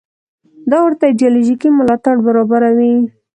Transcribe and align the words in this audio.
دا 0.69 0.77
ورته 0.85 1.03
ایدیالوژیکي 1.07 1.69
ملاتړ 1.77 2.15
برابروي. 2.27 2.95